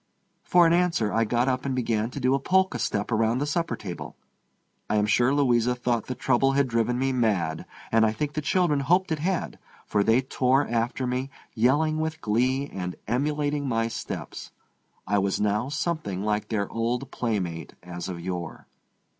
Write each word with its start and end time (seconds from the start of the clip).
For 0.41 0.65
an 0.65 0.73
answer 0.73 1.13
I 1.13 1.25
got 1.25 1.47
up 1.47 1.63
and 1.63 1.75
began 1.75 2.09
to 2.09 2.19
do 2.19 2.33
a 2.33 2.39
polka 2.39 2.79
step 2.79 3.11
around 3.11 3.37
the 3.37 3.45
supper 3.45 3.75
table. 3.75 4.15
I 4.89 4.95
am 4.95 5.05
sure 5.05 5.31
Louisa 5.31 5.75
thought 5.75 6.07
the 6.07 6.15
trouble 6.15 6.53
had 6.53 6.67
driven 6.67 6.97
me 6.97 7.13
mad; 7.13 7.67
and 7.91 8.03
I 8.03 8.11
think 8.11 8.33
the 8.33 8.41
children 8.41 8.79
hoped 8.79 9.11
it 9.11 9.19
had, 9.19 9.59
for 9.85 10.03
they 10.03 10.21
tore 10.21 10.67
after 10.67 11.05
me, 11.05 11.29
yelling 11.53 11.99
with 11.99 12.19
glee 12.19 12.67
and 12.73 12.95
emulating 13.07 13.67
my 13.67 13.89
steps. 13.89 14.49
I 15.05 15.19
was 15.19 15.39
now 15.39 15.69
something 15.69 16.23
like 16.23 16.47
their 16.47 16.67
old 16.71 17.11
playmate 17.11 17.75
as 17.83 18.09
of 18.09 18.19
yore. 18.19 18.65